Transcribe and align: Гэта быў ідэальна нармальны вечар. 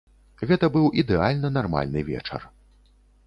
Гэта 0.51 0.69
быў 0.75 0.87
ідэальна 1.01 1.53
нармальны 1.59 2.05
вечар. 2.09 2.41